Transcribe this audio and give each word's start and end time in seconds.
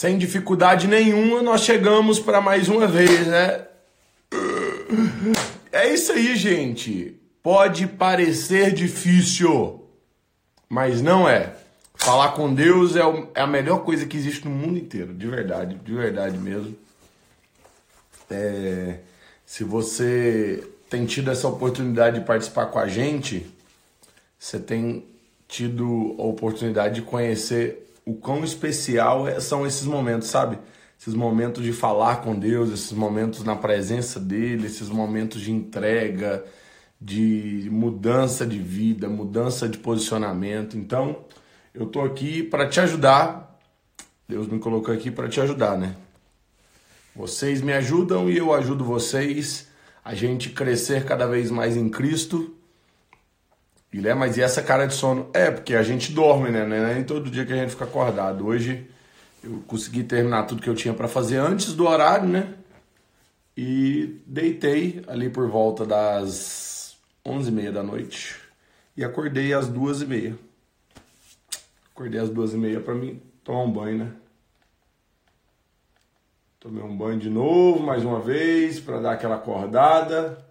Sem 0.00 0.16
dificuldade 0.16 0.88
nenhuma, 0.88 1.42
nós 1.42 1.60
chegamos 1.60 2.18
para 2.18 2.40
mais 2.40 2.70
uma 2.70 2.86
vez, 2.86 3.26
né? 3.26 3.66
É 5.70 5.92
isso 5.92 6.12
aí, 6.12 6.34
gente. 6.36 7.20
Pode 7.42 7.86
parecer 7.86 8.72
difícil, 8.72 9.84
mas 10.70 11.02
não 11.02 11.28
é. 11.28 11.54
Falar 11.94 12.32
com 12.32 12.54
Deus 12.54 12.96
é, 12.96 13.00
é 13.34 13.42
a 13.42 13.46
melhor 13.46 13.84
coisa 13.84 14.06
que 14.06 14.16
existe 14.16 14.48
no 14.48 14.50
mundo 14.50 14.78
inteiro, 14.78 15.12
de 15.12 15.26
verdade, 15.26 15.74
de 15.74 15.94
verdade 15.94 16.38
mesmo. 16.38 16.74
É, 18.30 19.00
se 19.44 19.64
você 19.64 20.66
tem 20.88 21.04
tido 21.04 21.30
essa 21.30 21.46
oportunidade 21.46 22.20
de 22.20 22.24
participar 22.24 22.64
com 22.68 22.78
a 22.78 22.88
gente, 22.88 23.46
você 24.38 24.58
tem 24.58 25.04
tido 25.46 26.16
a 26.18 26.22
oportunidade 26.22 26.94
de 26.94 27.02
conhecer 27.02 27.89
o 28.04 28.14
quão 28.14 28.44
especial 28.44 29.28
é, 29.28 29.40
são 29.40 29.66
esses 29.66 29.84
momentos, 29.84 30.28
sabe? 30.28 30.58
Esses 30.98 31.14
momentos 31.14 31.64
de 31.64 31.72
falar 31.72 32.16
com 32.16 32.38
Deus, 32.38 32.70
esses 32.70 32.92
momentos 32.92 33.42
na 33.42 33.56
presença 33.56 34.20
dele, 34.20 34.66
esses 34.66 34.88
momentos 34.88 35.40
de 35.40 35.50
entrega, 35.50 36.44
de 37.00 37.68
mudança 37.72 38.46
de 38.46 38.58
vida, 38.58 39.08
mudança 39.08 39.68
de 39.68 39.78
posicionamento. 39.78 40.76
Então, 40.76 41.24
eu 41.74 41.86
tô 41.86 42.02
aqui 42.02 42.42
para 42.42 42.68
te 42.68 42.80
ajudar. 42.80 43.58
Deus 44.28 44.46
me 44.46 44.58
colocou 44.58 44.92
aqui 44.92 45.10
para 45.10 45.28
te 45.28 45.40
ajudar, 45.40 45.78
né? 45.78 45.96
Vocês 47.16 47.62
me 47.62 47.72
ajudam 47.72 48.28
e 48.28 48.36
eu 48.36 48.52
ajudo 48.52 48.84
vocês 48.84 49.68
a 50.04 50.14
gente 50.14 50.50
crescer 50.50 51.04
cada 51.04 51.26
vez 51.26 51.50
mais 51.50 51.76
em 51.76 51.88
Cristo. 51.88 52.54
Guilherme, 53.92 54.20
mas 54.20 54.36
e 54.36 54.42
essa 54.42 54.62
cara 54.62 54.86
de 54.86 54.94
sono? 54.94 55.28
É, 55.34 55.50
porque 55.50 55.74
a 55.74 55.82
gente 55.82 56.12
dorme, 56.12 56.50
né? 56.50 56.60
É 56.60 56.94
nem 56.94 57.04
todo 57.04 57.30
dia 57.30 57.44
que 57.44 57.52
a 57.52 57.56
gente 57.56 57.70
fica 57.70 57.84
acordado. 57.84 58.46
Hoje 58.46 58.88
eu 59.42 59.62
consegui 59.66 60.04
terminar 60.04 60.44
tudo 60.44 60.62
que 60.62 60.68
eu 60.68 60.74
tinha 60.74 60.94
para 60.94 61.08
fazer 61.08 61.38
antes 61.38 61.72
do 61.72 61.86
horário, 61.86 62.28
né? 62.28 62.54
E 63.56 64.20
deitei 64.26 65.02
ali 65.08 65.28
por 65.28 65.48
volta 65.48 65.84
das 65.84 66.96
11h30 67.26 67.72
da 67.72 67.82
noite 67.82 68.36
e 68.96 69.04
acordei 69.04 69.52
às 69.52 69.68
2h30. 69.68 70.36
Acordei 71.92 72.20
às 72.20 72.30
2h30 72.30 72.80
para 72.82 72.94
mim 72.94 73.20
tomar 73.42 73.62
um 73.62 73.72
banho, 73.72 73.98
né? 73.98 74.12
Tomei 76.60 76.82
um 76.82 76.94
banho 76.94 77.18
de 77.18 77.30
novo, 77.30 77.82
mais 77.82 78.04
uma 78.04 78.20
vez, 78.20 78.78
para 78.78 79.00
dar 79.00 79.12
aquela 79.12 79.36
acordada. 79.36 80.49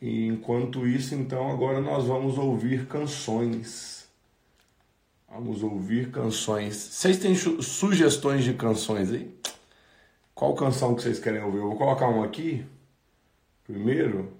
E 0.00 0.26
enquanto 0.26 0.86
isso, 0.86 1.14
então, 1.14 1.50
agora 1.50 1.80
nós 1.80 2.06
vamos 2.06 2.38
ouvir 2.38 2.86
canções. 2.86 4.08
Vamos 5.28 5.62
ouvir 5.62 6.10
canções. 6.10 6.74
Vocês 6.74 7.18
têm 7.18 7.34
sugestões 7.34 8.44
de 8.44 8.54
canções 8.54 9.12
aí? 9.12 9.32
Qual 10.34 10.54
canção 10.54 10.94
que 10.94 11.02
vocês 11.02 11.18
querem 11.18 11.42
ouvir? 11.42 11.58
Eu 11.58 11.68
vou 11.68 11.76
colocar 11.76 12.08
uma 12.08 12.24
aqui. 12.24 12.64
Primeiro. 13.64 14.32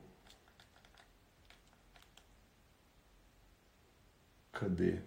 Cadê? 4.52 4.98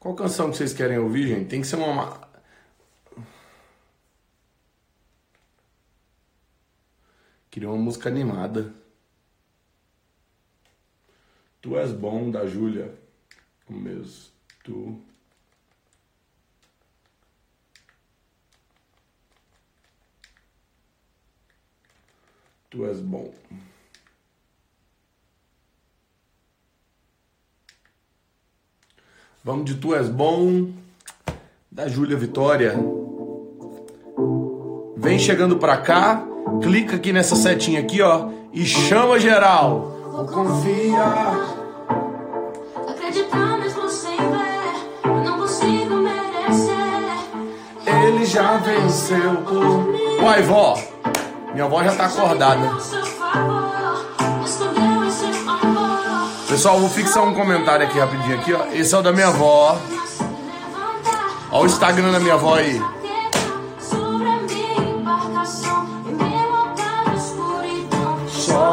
Qual 0.00 0.14
canção 0.14 0.50
que 0.50 0.56
vocês 0.56 0.72
querem 0.72 0.98
ouvir, 0.98 1.28
gente? 1.28 1.48
Tem 1.48 1.60
que 1.60 1.66
ser 1.66 1.76
uma. 1.76 2.27
Queria 7.58 7.70
uma 7.70 7.82
música 7.82 8.08
animada. 8.08 8.72
Tu 11.60 11.76
és 11.76 11.90
bom, 11.90 12.30
da 12.30 12.46
Júlia. 12.46 12.96
O 13.68 13.72
mesmo. 13.72 14.30
Tu. 14.62 15.02
Tu 22.70 22.86
és 22.86 23.00
bom. 23.00 23.34
Vamos 29.42 29.64
de 29.64 29.74
Tu 29.80 29.96
És 29.96 30.08
Bom, 30.08 30.72
da 31.68 31.88
Júlia 31.88 32.16
Vitória. 32.16 32.74
Vem 34.96 35.18
chegando 35.18 35.58
pra 35.58 35.80
cá, 35.80 36.24
clica 36.62 36.96
aqui 36.96 37.12
nessa 37.12 37.36
setinha 37.36 37.80
aqui, 37.80 38.02
ó, 38.02 38.28
e 38.52 38.64
chama 38.64 39.18
geral. 39.18 39.92
Acreditar 42.88 43.58
mesmo 43.58 43.88
sem 43.88 44.16
ver, 44.16 45.24
não 45.24 45.38
consigo 45.38 45.94
merecer. 45.96 46.74
Ele 47.86 48.24
já 48.24 48.56
venceu 48.58 49.36
por 49.46 49.86
mim. 49.86 50.18
Uai, 50.22 50.42
vó, 50.42 50.76
minha 51.52 51.64
avó 51.64 51.82
já 51.82 51.94
tá 51.94 52.06
acordada. 52.06 52.70
Pessoal, 56.48 56.80
vou 56.80 56.88
fixar 56.88 57.22
um 57.24 57.34
comentário 57.34 57.86
aqui 57.86 57.98
rapidinho 57.98 58.34
aqui, 58.34 58.52
ó. 58.52 58.64
Esse 58.72 58.94
é 58.94 58.98
o 58.98 59.02
da 59.02 59.12
minha 59.12 59.28
avó. 59.28 59.78
Olha 61.50 61.62
o 61.62 61.66
Instagram 61.66 62.10
da 62.10 62.18
minha 62.18 62.34
avó 62.34 62.54
aí. 62.56 62.82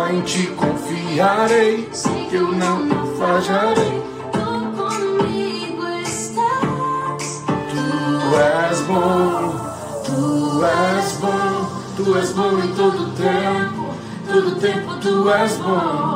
Só 0.05 0.11
em 0.11 0.21
ti 0.21 0.45
confiarei, 0.55 1.89
que 2.29 2.35
eu 2.35 2.51
não 2.51 2.85
naufragarei. 2.85 4.03
Tu 7.71 8.35
és 8.37 8.81
bom, 8.81 9.55
tu 10.05 10.63
és 10.63 11.11
bom, 11.13 11.81
tu 11.97 12.17
és 12.17 12.31
bom 12.33 12.59
em 12.59 12.75
todo 12.75 13.11
tempo, 13.15 13.95
todo 14.31 14.55
tempo 14.59 14.95
tu 15.01 15.29
és 15.31 15.57
bom. 15.57 16.14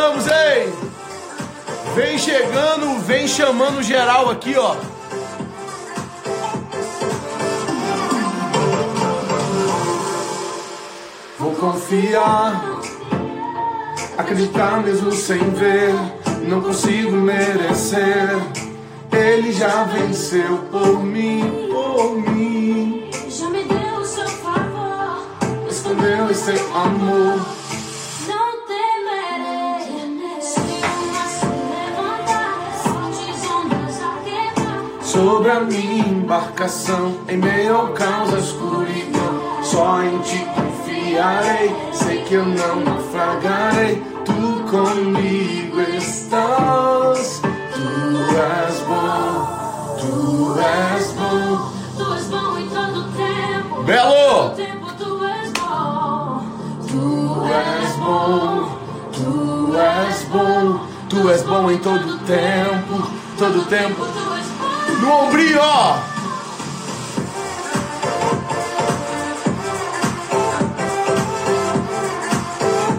Começamos, 0.00 0.26
hein? 0.26 0.72
Vem 1.94 2.18
chegando, 2.18 2.98
vem 3.00 3.28
chamando 3.28 3.82
geral 3.82 4.30
aqui, 4.30 4.56
ó. 4.56 4.76
Vou 11.38 11.54
confiar, 11.54 12.80
acreditar 14.16 14.82
mesmo 14.82 15.12
sem 15.12 15.38
ver. 15.50 15.94
Não 16.48 16.60
consigo 16.62 17.12
merecer. 17.12 18.30
Ele 19.12 19.52
já 19.52 19.84
venceu 19.84 20.58
por 20.70 21.02
mim, 21.02 21.68
por 21.70 22.14
mim. 22.14 23.10
Já 23.28 23.50
me 23.50 23.64
deu 23.64 23.96
o 24.00 24.06
seu 24.06 24.28
favor, 24.28 25.26
escondeu 25.68 26.30
esse 26.30 26.52
amor. 26.74 27.59
Sobre 35.20 35.50
a 35.50 35.60
minha 35.60 36.08
embarcação, 36.08 37.14
em 37.28 37.36
meio 37.36 37.76
ao 37.76 37.88
caos, 37.88 38.32
a 38.32 38.38
escuridão. 38.38 39.62
Só 39.62 40.02
em 40.02 40.18
ti 40.20 40.46
confiarei, 40.54 41.76
sei 41.92 42.22
que 42.22 42.34
eu 42.34 42.46
não 42.46 42.80
naufragarei. 42.80 44.02
Tu 44.24 44.70
comigo 44.70 45.80
estás, 45.80 47.42
tu 47.74 47.86
és 48.34 48.80
bom, 48.88 49.46
tu 50.00 50.58
és 50.58 51.12
bom. 51.12 51.70
Tu 51.98 52.14
és 52.14 52.26
bom 52.28 52.58
em 52.58 52.68
todo 52.68 53.04
tempo. 53.12 53.82
Belo! 53.82 54.50
tempo 54.56 54.86
tu 54.96 55.24
és 55.26 55.52
bom. 55.52 56.42
Tu 56.88 57.44
és 57.52 57.96
bom, 57.96 58.78
tu 59.12 59.76
és 59.76 60.24
bom. 60.30 60.90
Tu 61.10 61.28
és 61.28 61.42
bom 61.42 61.70
em 61.70 61.78
todo 61.78 62.18
tempo, 62.18 63.10
todo 63.36 63.64
tempo. 63.68 64.29
No 65.00 65.24
ombrinho, 65.24 65.58
ó. 65.60 65.98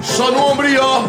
Só 0.01 0.31
no 0.31 0.51
ombrinho, 0.51 0.81
ó. 0.81 1.03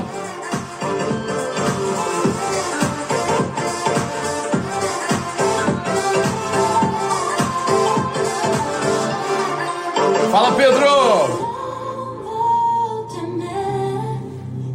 Fala, 10.30 10.52
Pedro! 10.52 11.42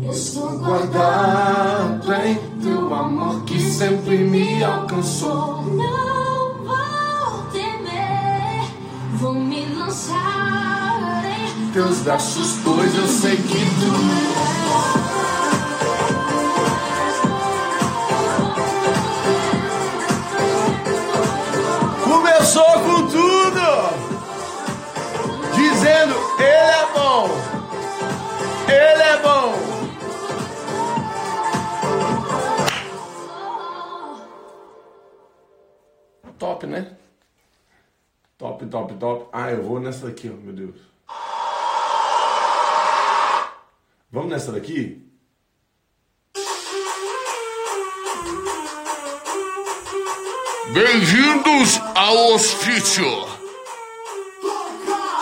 Estou 0.09 0.57
guardado 0.59 2.13
em 2.13 2.35
teu 2.61 2.93
amor 2.93 3.43
que 3.43 3.59
sempre 3.59 4.17
me 4.17 4.63
alcançou. 4.63 5.56
Teus 11.77 11.99
braços, 11.99 12.57
pois 12.63 12.95
eu 12.95 13.07
sei 13.07 13.37
que 13.37 13.43
tu 13.43 13.91
começou 22.03 22.63
com 22.63 23.05
tudo, 23.05 23.61
dizendo: 25.53 26.15
Ele 26.39 26.49
é 26.49 26.87
bom, 26.95 27.29
Ele 28.67 29.03
é 29.03 29.17
bom. 29.21 29.53
Top, 36.39 36.65
né? 36.65 36.97
Top, 38.35 38.65
top, 38.65 38.95
top. 38.95 39.29
Ah, 39.31 39.51
eu 39.51 39.61
vou 39.61 39.79
nessa 39.79 40.07
daqui, 40.07 40.27
ó, 40.27 40.33
meu 40.43 40.53
Deus. 40.55 40.96
Vamos 44.11 44.29
nessa 44.31 44.51
daqui? 44.51 45.05
Bem-vindos 50.73 51.81
ao 51.95 52.33
hospício. 52.33 53.05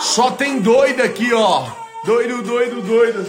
Só 0.00 0.30
tem 0.32 0.60
doido 0.60 1.02
aqui, 1.02 1.32
ó. 1.32 1.66
Doido, 2.04 2.42
doido, 2.42 2.82
doido. 2.82 3.24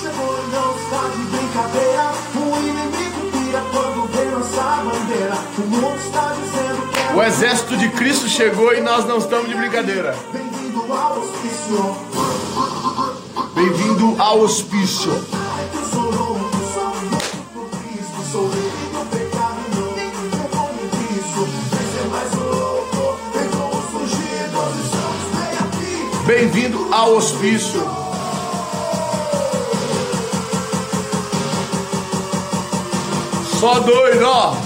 Chegou 0.00 0.48
não 0.48 0.76
está 0.76 1.08
de 1.08 1.24
brincadeira. 1.24 2.12
O 2.34 2.58
inimigo 2.58 3.30
pira 3.32 3.60
quando 3.70 4.06
vê 4.08 4.24
nossa 4.26 4.82
bandeira. 4.82 5.34
O 5.58 5.60
mundo 5.68 5.96
está 5.98 6.32
dizendo 6.34 6.90
que 6.90 7.14
O 7.16 7.22
exército 7.22 7.76
de 7.76 7.88
Cristo 7.90 8.28
chegou 8.28 8.74
e 8.74 8.80
nós 8.80 9.04
não 9.06 9.18
estamos 9.18 9.48
de 9.48 9.54
brincadeira. 9.54 10.14
bem-vindo 10.32 10.92
ao 10.92 11.18
hospício. 11.20 12.13
Bem-vindo 13.54 14.20
ao 14.20 14.40
hospício. 14.40 15.12
Bem-vindo 26.26 26.92
ao 26.92 27.14
hospício. 27.14 27.80
Só 33.60 33.78
doido, 33.80 34.24
ó. 34.26 34.56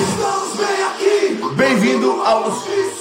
Estamos 0.00 0.56
bem 0.56 0.82
aqui. 0.84 1.54
Bem-vindo 1.56 2.22
ao 2.22 2.48
hospício. 2.48 2.99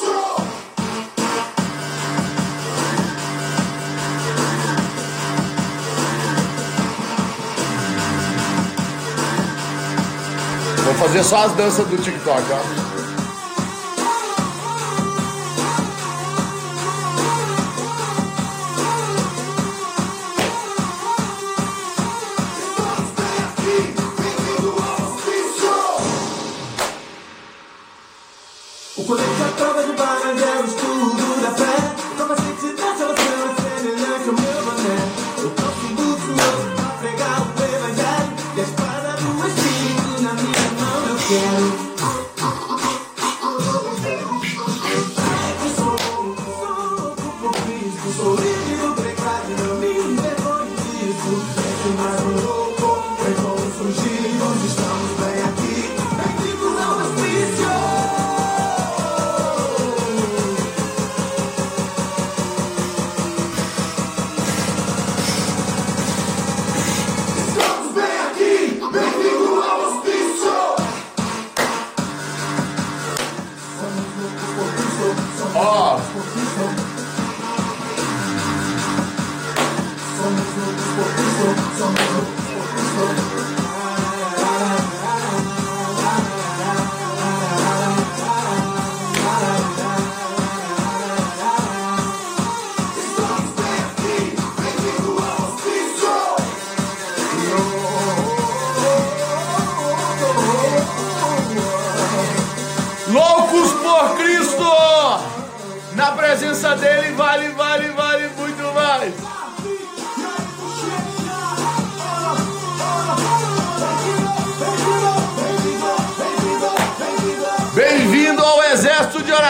Fazer 11.00 11.24
só 11.24 11.46
as 11.46 11.54
danças 11.54 11.88
do 11.88 11.98
TikTok, 11.98 12.44
ó. 12.52 12.79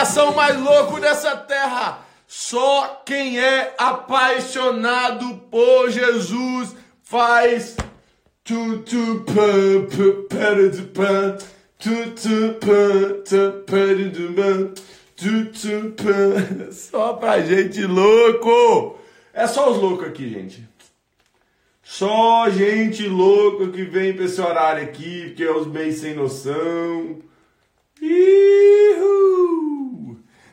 oração 0.00 0.34
mais 0.34 0.58
louco 0.58 0.98
dessa 1.00 1.36
terra. 1.36 2.06
Só 2.26 3.02
quem 3.04 3.38
é 3.38 3.74
apaixonado 3.76 5.36
por 5.50 5.90
Jesus 5.90 6.74
faz 7.02 7.76
tu 8.44 8.78
tu 8.78 9.24
pã 9.26 9.86
só 16.72 17.14
pra 17.14 17.40
gente 17.40 17.84
louco. 17.84 18.98
É 19.32 19.46
só 19.46 19.70
os 19.70 19.78
loucos 19.78 20.06
aqui, 20.06 20.30
gente. 20.30 20.68
Só 21.82 22.48
gente 22.48 23.08
louca 23.08 23.68
que 23.68 23.82
vem 23.82 24.14
pra 24.14 24.24
esse 24.24 24.40
horário 24.40 24.84
aqui, 24.84 25.26
porque 25.26 25.42
é 25.42 25.50
os 25.50 25.66
bem 25.66 25.90
sem 25.90 26.14
noção. 26.14 27.18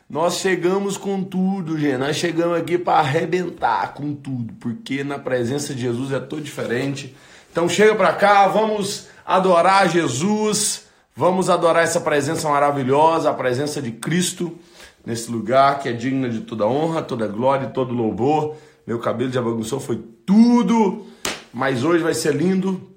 Nós 0.08 0.36
chegamos 0.36 0.96
com 0.96 1.22
tudo, 1.22 1.78
gente. 1.78 1.98
Nós 1.98 2.16
chegamos 2.16 2.58
aqui 2.58 2.78
para 2.78 3.00
arrebentar 3.00 3.92
com 3.92 4.14
tudo, 4.14 4.54
porque 4.54 5.04
na 5.04 5.18
presença 5.18 5.74
de 5.74 5.82
Jesus 5.82 6.12
é 6.12 6.18
todo 6.18 6.40
diferente. 6.40 7.14
Então 7.52 7.68
chega 7.68 7.94
para 7.94 8.12
cá, 8.14 8.48
vamos 8.48 9.08
adorar 9.26 9.88
Jesus, 9.90 10.86
vamos 11.14 11.50
adorar 11.50 11.84
essa 11.84 12.00
presença 12.00 12.48
maravilhosa, 12.48 13.28
a 13.28 13.34
presença 13.34 13.82
de 13.82 13.92
Cristo 13.92 14.58
nesse 15.04 15.30
lugar 15.30 15.78
que 15.78 15.88
é 15.88 15.92
digna 15.92 16.28
de 16.28 16.40
toda 16.40 16.66
honra, 16.66 17.02
toda 17.02 17.26
glória 17.26 17.66
e 17.66 17.72
todo 17.72 17.92
louvor. 17.92 18.56
Meu 18.86 18.98
cabelo 18.98 19.30
já 19.30 19.42
bagunçou, 19.42 19.78
foi 19.78 20.02
tudo, 20.24 21.06
mas 21.52 21.84
hoje 21.84 22.02
vai 22.02 22.14
ser 22.14 22.34
lindo. 22.34 22.90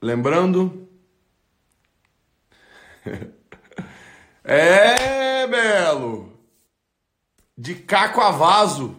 Lembrando, 0.00 0.82
É, 4.44 5.11
Belo. 5.46 6.32
De 7.56 7.74
caco 7.74 8.20
a 8.20 8.30
vaso. 8.30 8.96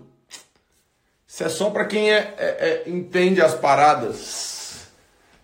Isso 1.28 1.44
é 1.44 1.50
só 1.50 1.70
pra 1.70 1.86
quem 1.86 2.12
é, 2.12 2.36
é- 2.38 2.84
é- 2.86 2.90
entende 2.90 3.42
as 3.42 3.56
paradas. 3.56 4.88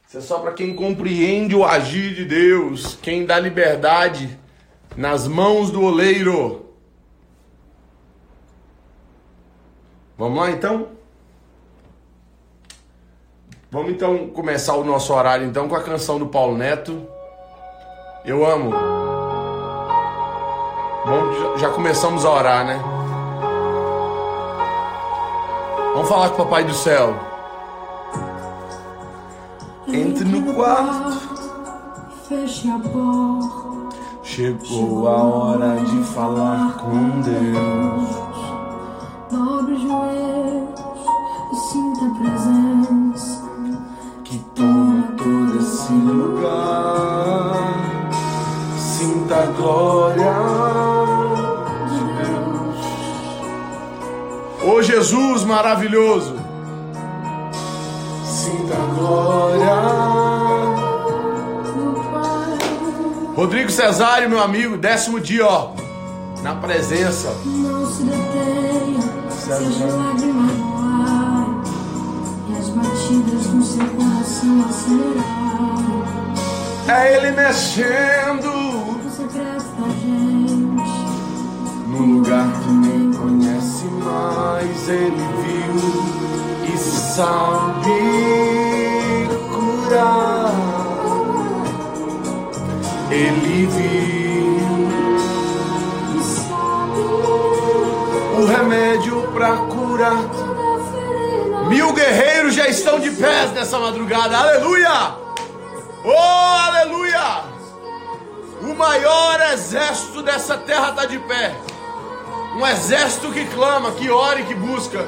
Isso 0.08 0.18
é 0.18 0.22
só 0.22 0.40
pra 0.40 0.54
quem 0.54 0.76
compreende 0.76 1.56
o 1.56 1.66
agir 1.66 2.14
de 2.16 2.26
Deus. 2.26 2.96
Quem 3.02 3.26
dá 3.26 3.40
liberdade 3.40 4.40
nas 4.96 5.28
mãos 5.28 5.72
do 5.72 5.82
oleiro. 5.82 6.74
Vamos 10.18 10.38
lá 10.40 10.52
então? 10.52 10.90
Vamos 13.72 13.92
então 13.92 14.30
começar 14.30 14.76
o 14.76 14.84
nosso 14.84 15.14
horário 15.14 15.46
então 15.48 15.70
com 15.70 15.76
a 15.76 15.84
canção 15.84 16.18
do 16.20 16.28
Paulo 16.28 16.58
Neto. 16.58 17.08
Eu 18.26 18.46
amo. 18.46 18.99
Já- 21.10 21.58
já 21.58 21.70
começamos 21.70 22.24
a 22.26 22.30
orar, 22.30 22.66
né? 22.66 22.80
Vamos 25.94 26.08
falar 26.08 26.30
com 26.30 26.42
o 26.42 26.46
Papai 26.46 26.64
do 26.64 26.74
Céu. 26.74 27.16
Entre 29.88 30.24
no 30.24 30.54
quarto. 30.54 31.40
Feche 32.28 32.70
a 32.70 32.78
porta. 32.80 33.98
Chegou 34.22 35.08
a 35.08 35.24
hora 35.24 35.76
de 35.78 36.04
falar 36.04 36.74
com 36.78 37.22
Deus. 37.22 38.10
Dobre 39.32 39.74
os 39.74 39.82
joelhos 39.82 40.80
e 41.52 41.56
sinta 41.56 42.06
a 42.06 42.10
presença. 42.20 43.50
que 44.24 44.38
toma 44.54 45.04
todo 45.18 45.58
esse 45.58 45.92
lugar. 45.92 47.56
Sinta 48.78 49.36
a 49.42 49.46
glória 49.48 50.59
Jesus 55.00 55.46
maravilhoso, 55.46 56.36
sinta 58.26 58.74
a 58.74 58.86
glória. 58.96 59.76
do 61.74 61.94
Pai. 62.12 62.58
Rodrigo 63.34 63.72
Cesário, 63.72 64.30
meu 64.30 64.44
amigo, 64.44 64.76
décimo 64.78 65.22
dia, 65.22 65.46
ó, 65.48 65.72
na 66.44 66.56
presença. 66.56 67.34
Não 67.46 67.86
se 67.86 68.04
detenha, 68.04 69.02
seja 69.30 69.86
lágrima 69.86 70.44
no 70.44 70.78
ar. 70.78 71.64
E 72.50 72.58
as 72.60 72.68
batidas 72.70 73.46
no 73.54 73.64
seu 73.64 73.86
coração 73.86 74.66
acelerarem. 74.70 76.04
É 76.90 77.16
Ele 77.16 77.32
mexendo 77.32 78.50
O 78.50 79.10
secreto 79.10 79.66
da 79.80 79.88
gente. 79.88 80.90
num 81.88 82.16
lugar 82.18 82.48
que 82.64 82.70
nem 82.72 83.14
conhece 83.14 83.59
mais. 84.00 84.90
Ele 84.90 85.28
viu 85.42 86.74
e 86.74 86.78
sabe 86.78 88.00
curar. 89.50 90.52
Ele 93.12 93.66
viu 93.66 94.20
o 98.42 98.46
remédio 98.46 99.22
pra 99.34 99.58
curar. 99.58 100.24
Mil 101.68 101.94
guerreiros 101.94 102.56
já 102.56 102.68
estão 102.68 103.00
de 103.00 103.12
pés 103.12 103.52
nessa 103.52 103.78
madrugada. 103.80 104.38
Aleluia! 104.38 105.16
Oh, 106.04 106.68
aleluia! 106.68 107.44
O 108.62 108.74
maior 108.76 109.40
exército 109.54 110.22
dessa 110.24 110.58
terra 110.58 110.90
está 110.90 111.06
de 111.06 111.20
pé. 111.20 111.56
Um 112.56 112.68
exército 112.68 113.32
que 113.32 113.46
clama, 113.46 113.92
que 113.92 114.10
ora 114.10 114.40
e 114.40 114.46
que 114.46 114.54
busca. 114.56 115.00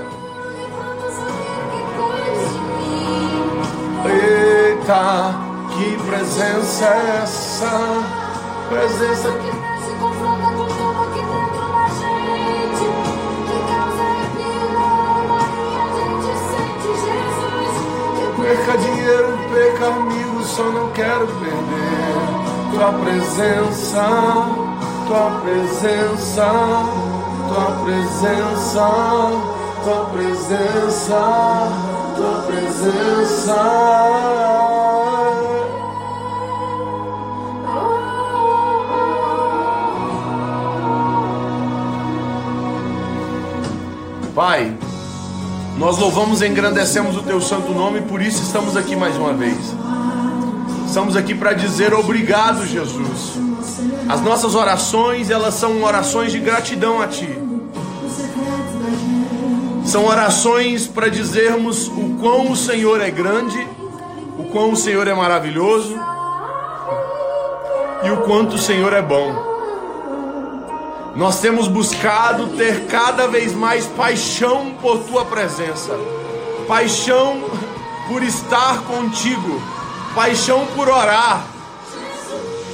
Eita, 4.06 5.36
que 5.74 5.98
presença 6.08 6.86
é 6.86 7.22
essa? 7.24 7.70
Presença 8.70 9.32
Que 9.32 9.52
se 9.84 9.92
confronta 10.00 10.48
com 10.56 10.66
tudo 10.68 11.00
aqui 11.02 11.22
dentro 11.22 11.62
da 11.72 11.88
gente. 12.00 12.86
Que 13.48 13.58
causa 13.68 14.02
arrepio 14.04 14.52
alma 14.80 15.36
e 15.38 15.72
a 15.72 15.94
gente 15.98 16.34
sente 16.50 16.90
Jesus. 17.06 17.76
Que 18.18 18.42
Perca 18.42 18.74
dinheiro, 18.78 19.30
perca 19.54 19.86
amigos, 19.88 20.48
só 20.48 20.64
não 20.64 20.90
quero 20.92 21.28
perder 21.28 22.42
tua 22.72 22.94
presença, 22.94 24.08
tua 25.08 25.42
presença, 25.42 26.48
tua 27.52 27.72
presença, 27.84 28.90
tua 29.84 30.06
presença, 30.06 31.20
tua 32.16 32.44
presença. 32.48 33.56
Pai, 44.34 44.74
nós 45.78 45.98
louvamos 45.98 46.42
e 46.42 46.48
engrandecemos 46.48 47.18
o 47.18 47.22
teu 47.22 47.42
santo 47.42 47.74
nome, 47.74 48.00
por 48.00 48.22
isso 48.22 48.42
estamos 48.44 48.78
aqui 48.78 48.96
mais 48.96 49.18
uma 49.18 49.34
vez. 49.34 49.58
Estamos 50.88 51.18
aqui 51.18 51.36
para 51.36 51.52
dizer 51.52 51.94
obrigado, 51.94 52.66
Jesus. 52.66 53.34
As 54.08 54.22
nossas 54.22 54.56
orações, 54.56 55.30
elas 55.30 55.54
são 55.56 55.84
orações 55.84 56.32
de 56.32 56.40
gratidão 56.40 57.02
a 57.02 57.08
ti. 57.08 57.41
São 59.92 60.06
orações 60.06 60.88
para 60.88 61.10
dizermos 61.10 61.90
o 61.90 62.16
quão 62.18 62.50
o 62.50 62.56
Senhor 62.56 63.02
é 63.02 63.12
grande, 63.12 63.68
o 64.38 64.46
quão 64.46 64.72
o 64.72 64.76
Senhor 64.78 65.06
é 65.06 65.14
maravilhoso 65.14 66.00
e 68.02 68.10
o 68.10 68.22
quanto 68.22 68.56
o 68.56 68.58
Senhor 68.58 68.94
é 68.94 69.02
bom. 69.02 69.36
Nós 71.14 71.42
temos 71.42 71.68
buscado 71.68 72.56
ter 72.56 72.86
cada 72.86 73.28
vez 73.28 73.54
mais 73.54 73.86
paixão 73.86 74.72
por 74.82 75.00
tua 75.00 75.26
presença, 75.26 75.94
paixão 76.70 77.44
por 78.08 78.24
estar 78.24 78.84
contigo, 78.84 79.62
paixão 80.16 80.66
por 80.68 80.88
orar. 80.88 81.44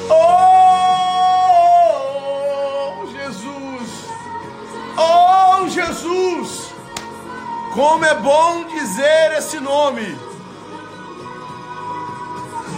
Oh, 0.08 0.68
Jesus! 3.08 4.06
Oh, 4.96 5.68
Jesus! 5.68 6.77
Como 7.74 8.06
é 8.06 8.16
bom 8.16 8.66
dizer 8.66 9.34
esse 9.38 9.60
nome. 9.60 10.18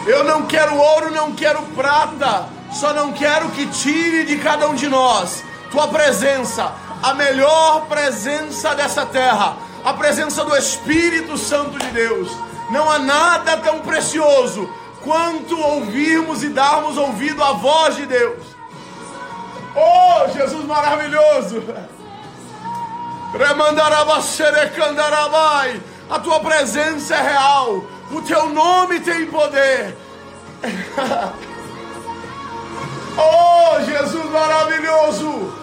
Eu 0.05 0.23
não 0.23 0.45
quero 0.45 0.75
ouro, 0.75 1.11
não 1.11 1.33
quero 1.33 1.61
prata, 1.75 2.49
só 2.71 2.93
não 2.93 3.13
quero 3.13 3.49
que 3.51 3.67
tire 3.67 4.25
de 4.25 4.37
cada 4.37 4.67
um 4.67 4.75
de 4.75 4.87
nós 4.87 5.43
tua 5.71 5.87
presença, 5.87 6.73
a 7.01 7.13
melhor 7.13 7.85
presença 7.87 8.75
dessa 8.75 9.05
terra, 9.05 9.55
a 9.83 9.93
presença 9.93 10.43
do 10.43 10.55
Espírito 10.55 11.37
Santo 11.37 11.77
de 11.77 11.87
Deus. 11.91 12.29
Não 12.71 12.89
há 12.89 12.99
nada 12.99 13.57
tão 13.57 13.79
precioso 13.79 14.69
quanto 15.01 15.59
ouvirmos 15.59 16.43
e 16.43 16.49
darmos 16.49 16.97
ouvido 16.97 17.43
à 17.43 17.53
voz 17.53 17.95
de 17.95 18.05
Deus. 18.05 18.43
Oh, 19.75 20.27
Jesus 20.29 20.65
maravilhoso! 20.65 21.63
A 26.09 26.19
tua 26.19 26.39
presença 26.39 27.15
é 27.15 27.21
real. 27.21 27.85
O 28.11 28.21
teu 28.21 28.49
nome 28.49 28.99
tem 28.99 29.27
poder. 29.27 29.95
oh, 33.15 33.79
Jesus 33.85 34.25
maravilhoso. 34.31 35.53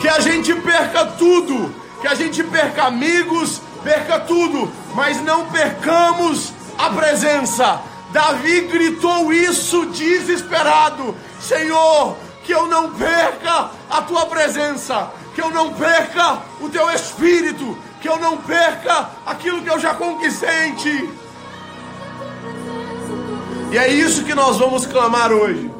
Que 0.00 0.08
a 0.08 0.20
gente 0.20 0.54
perca 0.56 1.06
tudo. 1.06 1.74
Que 2.02 2.06
a 2.06 2.14
gente 2.14 2.44
perca 2.44 2.84
amigos, 2.84 3.62
perca 3.82 4.20
tudo. 4.20 4.70
Mas 4.94 5.22
não 5.22 5.46
percamos 5.46 6.52
a 6.76 6.90
presença. 6.90 7.80
Davi 8.12 8.60
gritou 8.62 9.32
isso 9.32 9.86
desesperado: 9.86 11.16
Senhor, 11.40 12.18
que 12.44 12.52
eu 12.52 12.66
não 12.66 12.92
perca 12.92 13.70
a 13.90 14.02
tua 14.02 14.26
presença, 14.26 15.10
que 15.34 15.40
eu 15.40 15.50
não 15.50 15.72
perca 15.72 16.38
o 16.60 16.68
teu 16.68 16.90
espírito, 16.90 17.76
que 18.00 18.08
eu 18.08 18.18
não 18.18 18.36
perca 18.36 19.08
aquilo 19.26 19.62
que 19.62 19.70
eu 19.70 19.78
já 19.78 19.94
conquistei 19.94 20.66
em 20.68 20.74
ti. 20.74 21.10
E 23.72 23.78
é 23.78 23.88
isso 23.88 24.24
que 24.24 24.34
nós 24.34 24.58
vamos 24.58 24.86
clamar 24.86 25.32
hoje. 25.32 25.70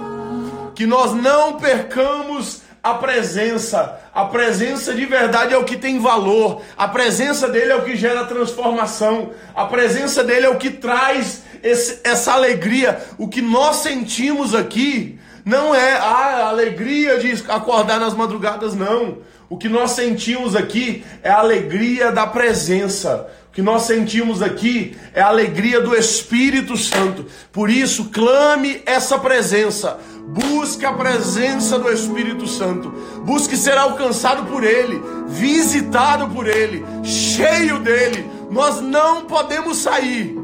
Que 0.74 0.86
nós 0.86 1.12
não 1.12 1.54
percamos 1.58 2.62
a 2.82 2.94
presença. 2.94 4.00
A 4.12 4.24
presença 4.24 4.92
de 4.92 5.06
verdade 5.06 5.54
é 5.54 5.58
o 5.58 5.64
que 5.64 5.76
tem 5.76 6.00
valor. 6.00 6.62
A 6.76 6.88
presença 6.88 7.46
dele 7.48 7.72
é 7.72 7.76
o 7.76 7.84
que 7.84 7.94
gera 7.96 8.24
transformação. 8.24 9.30
A 9.54 9.66
presença 9.66 10.24
dele 10.24 10.46
é 10.46 10.48
o 10.48 10.58
que 10.58 10.70
traz 10.70 11.42
esse- 11.62 12.00
essa 12.02 12.32
alegria. 12.32 13.00
O 13.16 13.28
que 13.28 13.40
nós 13.40 13.76
sentimos 13.76 14.54
aqui 14.54 15.18
não 15.44 15.74
é 15.74 15.92
a 15.92 16.48
alegria 16.48 17.18
de 17.18 17.32
acordar 17.48 18.00
nas 18.00 18.14
madrugadas, 18.14 18.74
não. 18.74 19.18
O 19.48 19.58
que 19.58 19.68
nós 19.68 19.90
sentimos 19.90 20.56
aqui 20.56 21.04
é 21.22 21.30
a 21.30 21.38
alegria 21.38 22.10
da 22.10 22.26
presença. 22.26 23.28
O 23.48 23.52
que 23.52 23.62
nós 23.62 23.82
sentimos 23.82 24.42
aqui 24.42 24.96
é 25.12 25.20
a 25.20 25.28
alegria 25.28 25.80
do 25.80 25.94
Espírito 25.94 26.76
Santo. 26.76 27.26
Por 27.52 27.68
isso, 27.68 28.06
clame 28.06 28.82
essa 28.86 29.18
presença. 29.18 29.98
Busque 30.26 30.86
a 30.86 30.92
presença 30.94 31.78
do 31.78 31.92
Espírito 31.92 32.46
Santo. 32.46 32.88
Busque 33.24 33.56
ser 33.56 33.76
alcançado 33.76 34.46
por 34.46 34.64
Ele, 34.64 35.00
visitado 35.28 36.28
por 36.30 36.48
Ele, 36.48 36.84
cheio 37.04 37.78
dele. 37.80 38.28
Nós 38.50 38.80
não 38.80 39.24
podemos 39.24 39.78
sair 39.78 40.38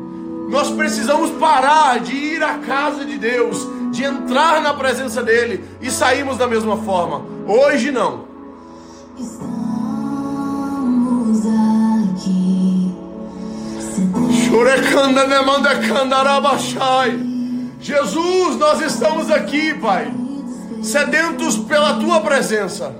Nós 0.51 0.69
precisamos 0.71 1.31
parar 1.39 2.01
de 2.01 2.13
ir 2.13 2.43
à 2.43 2.59
casa 2.59 3.05
de 3.05 3.17
Deus, 3.17 3.69
de 4.01 4.05
entrar 4.05 4.63
na 4.63 4.73
presença 4.73 5.23
dele 5.23 5.63
e 5.81 5.91
sairmos 5.91 6.39
da 6.39 6.47
mesma 6.47 6.79
forma. 6.79 7.23
Hoje 7.47 7.91
não. 7.91 8.25
Estamos 9.19 9.51
aqui. 11.47 12.95
Candarabachai. 15.87 17.21
Jesus, 17.79 18.57
nós 18.57 18.81
estamos 18.81 19.31
aqui, 19.31 19.75
Pai, 19.75 20.11
sedentos 20.83 21.59
pela 21.59 22.01
tua 22.01 22.21
presença. 22.21 22.95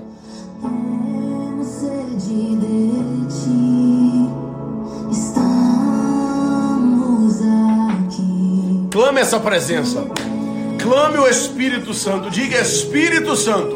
Clame 8.91 9.21
essa 9.21 9.39
presença. 9.39 10.05
Clame 10.81 11.17
o 11.19 11.27
Espírito 11.27 11.93
Santo. 11.93 12.29
Diga, 12.29 12.59
Espírito 12.59 13.35
Santo, 13.35 13.75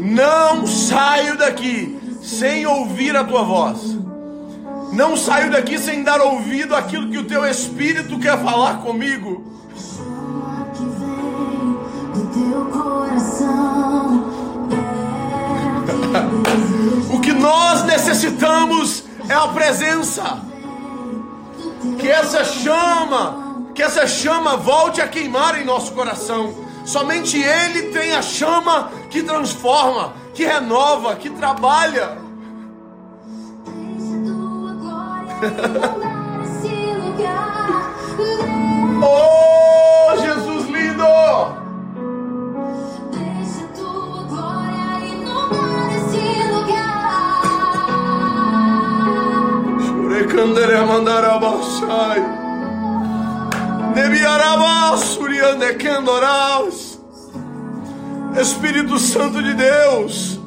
não 0.00 0.66
saio 0.66 1.36
daqui 1.36 1.98
sem 2.22 2.66
ouvir 2.66 3.16
a 3.16 3.24
tua 3.24 3.42
voz. 3.42 3.96
Não 4.92 5.16
saio 5.16 5.50
daqui 5.50 5.78
sem 5.78 6.02
dar 6.02 6.20
ouvido 6.20 6.74
àquilo 6.74 7.10
que 7.10 7.18
o 7.18 7.24
teu 7.24 7.44
Espírito 7.44 8.18
quer 8.18 8.38
falar 8.42 8.78
comigo. 8.82 9.44
O 17.12 17.20
que 17.20 17.32
nós 17.32 17.84
necessitamos 17.84 19.04
é 19.28 19.34
a 19.34 19.48
presença. 19.48 20.40
Que 21.98 22.08
essa 22.08 22.44
chama, 22.44 23.47
que 23.78 23.82
essa 23.84 24.08
chama 24.08 24.56
volte 24.56 25.00
a 25.00 25.06
queimar 25.06 25.56
em 25.56 25.64
nosso 25.64 25.92
coração. 25.92 26.52
Somente 26.84 27.40
Ele 27.40 27.92
tem 27.92 28.12
a 28.12 28.20
chama 28.20 28.90
que 29.08 29.22
transforma, 29.22 30.14
que 30.34 30.44
renova, 30.44 31.14
que 31.14 31.30
trabalha. 31.30 32.18
Deixa 33.64 34.18
tua 34.26 34.72
glória 34.72 35.32
inundar 35.46 36.42
esse 36.42 36.74
lugar. 36.96 37.94
Oh, 39.00 40.16
Jesus 40.16 40.66
lindo! 40.70 41.04
Deixa 43.12 43.64
tua 43.76 44.24
glória 44.24 45.06
inundar 45.06 45.88
esse 45.94 46.24
lugar. 46.50 47.42
Shurekandere 49.86 50.80
mandarabashai. 50.84 52.37
Espírito 58.40 58.98
Santo 58.98 59.42
de 59.42 59.54
Deus, 59.54 60.38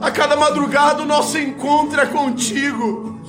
a 0.00 0.10
cada 0.10 0.34
madrugada 0.34 1.02
o 1.02 1.06
nosso 1.06 1.38
encontro 1.38 2.00
é 2.00 2.06
contigo. 2.06 3.20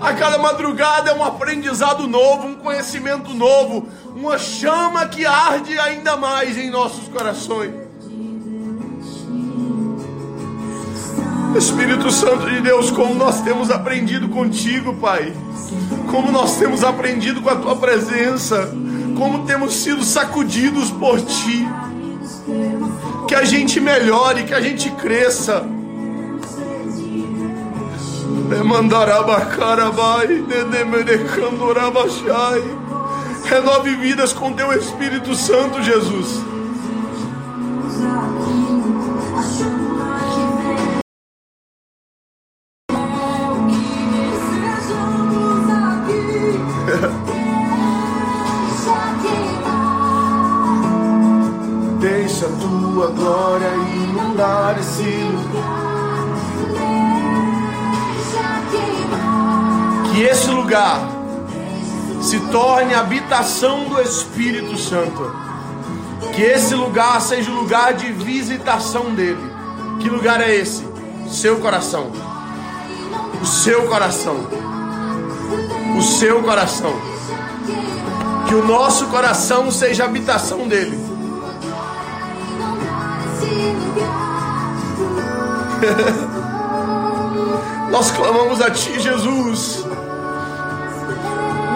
A 0.00 0.12
cada 0.14 0.38
madrugada 0.38 1.10
é 1.10 1.14
um 1.14 1.24
aprendizado 1.24 2.06
novo, 2.06 2.46
um 2.46 2.54
conhecimento 2.54 3.34
novo, 3.34 3.88
uma 4.14 4.38
chama 4.38 5.06
que 5.06 5.26
arde 5.26 5.78
ainda 5.78 6.16
mais 6.16 6.56
em 6.56 6.70
nossos 6.70 7.08
corações. 7.08 7.85
Espírito 11.56 12.10
Santo 12.10 12.50
de 12.50 12.60
Deus, 12.60 12.90
como 12.90 13.14
nós 13.14 13.40
temos 13.40 13.70
aprendido 13.70 14.28
contigo, 14.28 14.94
Pai. 14.94 15.32
Como 16.10 16.30
nós 16.30 16.56
temos 16.58 16.84
aprendido 16.84 17.40
com 17.40 17.48
a 17.48 17.56
tua 17.56 17.76
presença. 17.76 18.70
Como 19.16 19.46
temos 19.46 19.74
sido 19.74 20.04
sacudidos 20.04 20.90
por 20.90 21.20
ti. 21.20 21.66
Que 23.26 23.34
a 23.34 23.44
gente 23.44 23.80
melhore, 23.80 24.44
que 24.44 24.52
a 24.52 24.60
gente 24.60 24.90
cresça. 24.90 25.64
Renove 33.44 33.94
vidas 33.96 34.32
com 34.32 34.52
teu 34.52 34.72
Espírito 34.72 35.34
Santo, 35.34 35.82
Jesus. 35.82 36.55
Santo. 64.88 65.32
Que 66.32 66.42
esse 66.42 66.74
lugar 66.74 67.20
seja 67.20 67.50
o 67.50 67.54
lugar 67.54 67.94
de 67.94 68.12
visitação 68.12 69.14
dele. 69.14 69.52
Que 70.00 70.08
lugar 70.08 70.40
é 70.40 70.54
esse? 70.54 70.86
Seu 71.28 71.58
coração. 71.58 72.12
O 73.40 73.46
seu 73.46 73.88
coração. 73.88 74.36
O 75.98 76.02
seu 76.02 76.42
coração. 76.42 76.94
Que 78.46 78.54
o 78.54 78.64
nosso 78.64 79.06
coração 79.06 79.70
seja 79.70 80.04
a 80.04 80.06
habitação 80.06 80.68
dele. 80.68 80.98
Nós 87.90 88.10
clamamos 88.10 88.60
a 88.60 88.70
ti, 88.70 89.00
Jesus. 89.00 89.86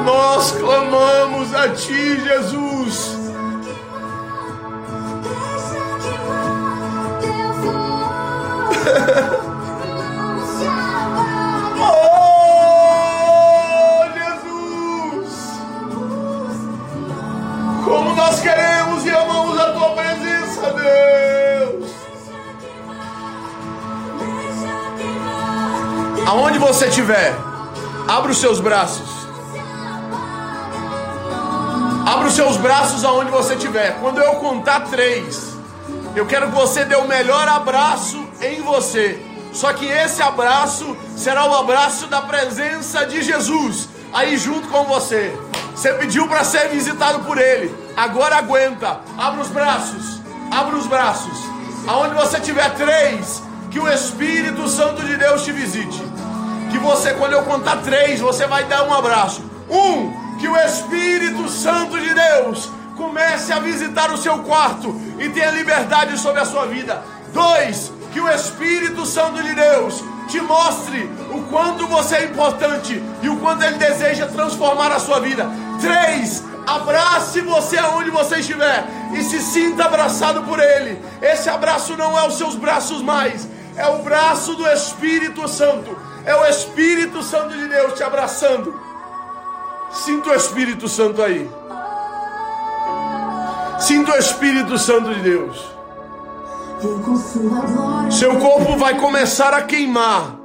Nós 0.05 0.53
clamamos 0.53 1.55
a 1.55 1.71
ti, 1.71 2.21
Jesus. 2.21 2.70
Você 26.73 26.87
estiver, 26.87 27.35
abra 28.07 28.31
os 28.31 28.39
seus 28.39 28.61
braços. 28.61 29.11
Abra 32.07 32.29
os 32.29 32.35
seus 32.35 32.57
braços 32.59 33.05
aonde 33.05 33.29
você 33.29 33.55
estiver. 33.55 33.99
Quando 33.99 34.21
eu 34.21 34.37
contar 34.37 34.83
três, 34.83 35.57
eu 36.15 36.25
quero 36.27 36.47
que 36.47 36.55
você 36.55 36.85
dê 36.85 36.95
o 36.95 37.09
melhor 37.09 37.49
abraço 37.49 38.25
em 38.41 38.63
você. 38.63 39.21
Só 39.53 39.73
que 39.73 39.85
esse 39.85 40.23
abraço 40.23 40.97
será 41.17 41.45
o 41.45 41.55
abraço 41.57 42.07
da 42.07 42.23
presença 42.23 43.05
de 43.05 43.21
Jesus 43.21 43.89
aí 44.13 44.39
junto 44.39 44.69
com 44.69 44.85
você. 44.85 45.37
Você 45.75 45.93
pediu 45.95 46.29
para 46.29 46.45
ser 46.45 46.69
visitado 46.69 47.25
por 47.25 47.37
Ele. 47.37 47.75
Agora 47.97 48.37
aguenta. 48.37 49.01
Abra 49.19 49.41
os 49.41 49.49
braços. 49.49 50.21
Abra 50.53 50.77
os 50.77 50.87
braços. 50.87 51.37
Aonde 51.89 52.15
você 52.15 52.39
tiver 52.39 52.71
três, 52.75 53.43
que 53.73 53.81
o 53.81 53.89
Espírito 53.89 54.69
Santo 54.69 55.03
de 55.03 55.17
Deus 55.17 55.43
te 55.45 55.51
visite. 55.51 56.10
Que 56.71 56.79
você, 56.79 57.13
quando 57.15 57.33
eu 57.33 57.43
contar 57.43 57.79
três, 57.79 58.21
você 58.21 58.47
vai 58.47 58.65
dar 58.65 58.85
um 58.85 58.95
abraço. 58.95 59.43
Um, 59.69 60.13
que 60.39 60.49
o 60.49 60.57
Espírito 60.57 61.49
Santo 61.49 61.99
de 61.99 62.15
Deus 62.15 62.71
comece 62.97 63.53
a 63.53 63.59
visitar 63.59 64.13
o 64.13 64.19
seu 64.19 64.39
quarto 64.41 64.95
e 65.19 65.29
tenha 65.29 65.51
liberdade 65.51 66.19
sobre 66.19 66.41
a 66.41 66.45
sua 66.45 66.67
vida. 66.67 67.03
Dois, 67.33 67.93
que 68.13 68.21
o 68.21 68.29
Espírito 68.29 69.07
Santo 69.07 69.43
de 69.43 69.55
Deus 69.55 70.03
te 70.29 70.41
mostre 70.41 71.11
o 71.33 71.43
quanto 71.45 71.87
você 71.87 72.17
é 72.17 72.25
importante 72.25 73.03
e 73.23 73.29
o 73.29 73.37
quanto 73.37 73.65
ele 73.65 73.77
deseja 73.77 74.27
transformar 74.27 74.93
a 74.93 74.99
sua 74.99 75.21
vida. 75.21 75.49
Três, 75.81 76.45
abrace 76.67 77.41
você 77.41 77.79
aonde 77.79 78.11
você 78.11 78.37
estiver 78.37 78.85
e 79.13 79.23
se 79.23 79.41
sinta 79.41 79.85
abraçado 79.85 80.43
por 80.43 80.59
ele. 80.59 81.01
Esse 81.21 81.49
abraço 81.49 81.97
não 81.97 82.19
é 82.19 82.27
os 82.27 82.39
seus 82.39 82.55
braços 82.55 83.03
mais, 83.03 83.49
é 83.77 83.87
o 83.89 83.99
braço 84.03 84.55
do 84.55 84.67
Espírito 84.69 85.49
Santo. 85.49 85.97
É 86.25 86.35
o 86.35 86.47
Espírito 86.47 87.23
Santo 87.23 87.57
de 87.57 87.69
Deus 87.69 87.95
te 87.95 88.03
abraçando. 88.03 88.75
Sinta 89.93 90.31
o 90.31 90.35
Espírito 90.35 90.89
Santo 90.89 91.23
aí. 91.23 91.51
Sinta 93.79 94.13
o 94.13 94.17
Espírito 94.17 94.79
Santo 94.79 95.15
de 95.15 95.21
Deus. 95.21 95.71
Seu 98.11 98.37
corpo 98.37 98.77
vai 98.77 98.97
começar 98.99 99.53
a 99.55 99.63
queimar. 99.63 100.37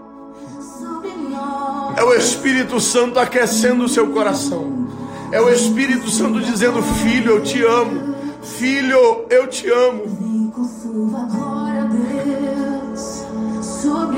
É 1.96 2.04
o 2.04 2.14
Espírito 2.14 2.80
Santo 2.80 3.20
aquecendo 3.20 3.86
o 3.86 3.90
seu 3.90 4.08
coração. 4.10 4.88
É 5.32 5.40
o 5.40 5.50
Espírito 5.50 6.10
Santo 6.10 6.42
dizendo: 6.42 6.82
Filho, 6.82 7.34
eu 7.34 7.44
te 7.44 7.64
amo. 7.64 8.16
Filho, 8.42 9.26
eu 9.30 9.48
te 9.48 9.70
amo. 9.70 10.15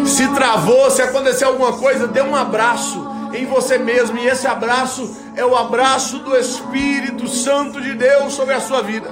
Se 0.07 0.27
travou, 0.29 0.89
se 0.89 1.01
acontecer 1.01 1.43
alguma 1.45 1.73
coisa, 1.73 2.07
dê 2.07 2.21
um 2.21 2.35
abraço 2.35 3.05
em 3.33 3.45
você 3.45 3.77
mesmo. 3.77 4.17
E 4.17 4.27
esse 4.27 4.47
abraço 4.47 5.17
é 5.35 5.45
o 5.45 5.55
abraço 5.55 6.19
do 6.19 6.35
Espírito 6.35 7.27
Santo 7.27 7.81
de 7.81 7.93
Deus 7.93 8.33
sobre 8.33 8.53
a 8.53 8.61
sua 8.61 8.81
vida. 8.81 9.09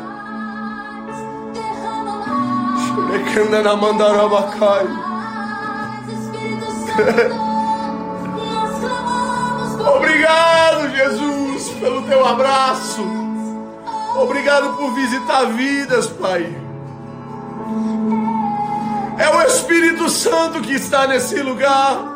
Obrigado, 9.96 10.90
Jesus, 10.96 11.70
pelo 11.80 12.02
teu 12.04 12.26
abraço. 12.26 13.06
Obrigado 14.16 14.78
por 14.78 14.94
visitar 14.94 15.46
vidas, 15.48 16.08
Pai. 16.08 16.56
É 19.18 19.30
o 19.30 19.42
Espírito 19.44 20.10
Santo 20.10 20.62
que 20.62 20.74
está 20.74 21.08
nesse 21.08 21.42
lugar. 21.42 22.14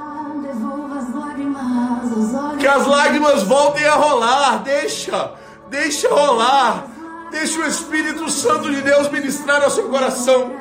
Que 2.59 2.67
as 2.67 2.85
lágrimas 2.85 3.43
voltem 3.43 3.85
a 3.85 3.95
rolar. 3.95 4.63
Deixa, 4.63 5.31
deixa 5.69 6.09
rolar. 6.09 6.85
Deixa 7.31 7.59
o 7.59 7.65
Espírito 7.65 8.29
Santo 8.29 8.69
de 8.69 8.81
Deus 8.81 9.09
ministrar 9.09 9.63
ao 9.63 9.69
seu 9.69 9.88
coração. 9.89 10.51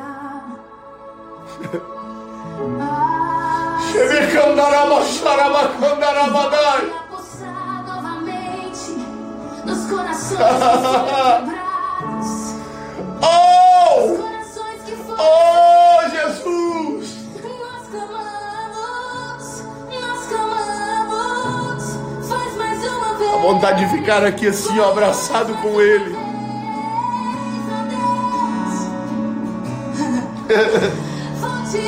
Oh! 13.21 14.28
Oh, 15.19 16.01
Jesus! 16.11 17.17
Nós 17.43 17.89
clamamos, 17.91 19.63
nós 20.01 20.27
clamamos. 20.29 21.85
Faz 22.29 22.57
mais 22.57 22.79
uma 22.87 23.15
vez. 23.15 23.35
A 23.35 23.37
vontade 23.39 23.85
de 23.85 23.91
ficar 23.99 24.23
aqui 24.25 24.47
assim, 24.47 24.79
ó, 24.79 24.91
abraçado 24.91 25.55
com 25.57 25.81
Ele. 25.81 26.17
Volte 31.41 31.79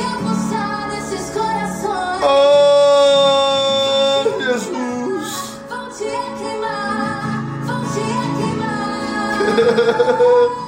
nesses 0.89 1.29
corações. 1.29 2.21
Oh, 2.23 4.23
Jesus! 4.43 5.29
Volte 5.69 6.03
a 6.05 6.35
queimar, 6.37 7.43
volte 7.65 8.01
a 8.01 8.03
queimar. 8.37 9.39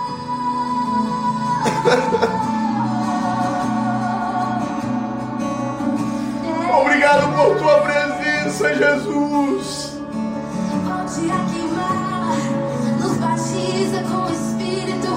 por 7.43 7.58
tua 7.58 7.82
presença, 7.82 8.73
Jesus. 8.73 9.91
Queimar, 11.53 12.38
nos 12.99 13.13
batiza 13.17 14.01
com 14.03 14.23
o 14.23 14.32
Espírito 14.32 15.13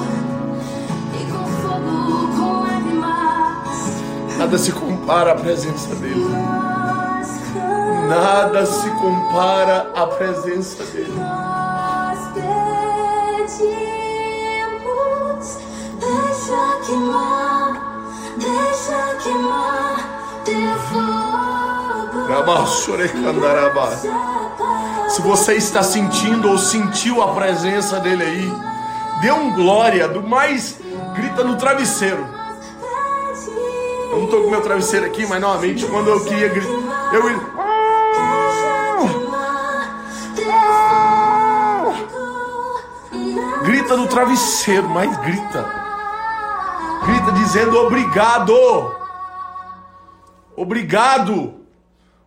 e 1.14 1.18
com 1.30 1.46
fogo, 1.62 1.94
com 2.36 2.50
lágrimas. 2.62 3.78
Nada 4.38 4.58
se 4.58 4.72
compara 4.72 5.32
à 5.32 5.36
presença 5.36 5.94
dele. 5.94 6.26
Nada 8.08 8.66
se 8.66 8.90
compara 8.90 9.90
à 9.94 10.06
presença 10.06 10.84
dele. 10.84 11.14
nós 11.16 12.18
pedimos, 13.54 13.66
deixa 15.98 16.60
queimar, 16.86 17.72
deixa 18.36 19.14
queimar 19.22 19.96
teu 20.44 20.78
fogo. 20.90 21.05
Se 25.08 25.22
você 25.22 25.54
está 25.54 25.82
sentindo 25.82 26.50
ou 26.50 26.58
sentiu 26.58 27.22
a 27.22 27.34
presença 27.34 28.00
dele 28.00 28.22
aí, 28.22 28.52
dê 29.20 29.32
um 29.32 29.52
glória 29.54 30.08
do 30.08 30.22
mais 30.22 30.78
grita 31.14 31.44
no 31.44 31.56
travesseiro. 31.56 32.26
Eu 34.10 34.20
não 34.20 34.26
tô 34.28 34.42
com 34.42 34.50
meu 34.50 34.62
travesseiro 34.62 35.06
aqui, 35.06 35.26
mas 35.26 35.40
novamente 35.40 35.84
quando 35.86 36.08
eu 36.08 36.24
queria 36.24 36.48
gritar, 36.48 37.14
eu 37.14 37.22
grita 43.62 43.96
no 43.96 44.06
travesseiro, 44.06 44.88
mas 44.88 45.16
grita. 45.18 45.86
Grita 47.04 47.32
dizendo 47.32 47.78
obrigado. 47.78 48.96
Obrigado. 50.56 51.65